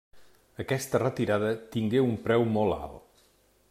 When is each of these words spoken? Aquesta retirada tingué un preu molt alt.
Aquesta 0.63 1.01
retirada 1.03 1.53
tingué 1.77 2.03
un 2.09 2.19
preu 2.27 2.51
molt 2.57 2.79
alt. 2.81 3.27